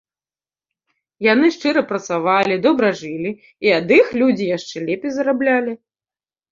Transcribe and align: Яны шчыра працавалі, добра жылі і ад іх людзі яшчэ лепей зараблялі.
Яны 1.33 1.47
шчыра 1.57 1.83
працавалі, 1.93 2.55
добра 2.65 2.87
жылі 3.03 3.31
і 3.69 3.77
ад 3.79 3.87
іх 4.03 4.07
людзі 4.25 4.53
яшчэ 4.57 4.77
лепей 4.89 5.11
зараблялі. 5.21 5.73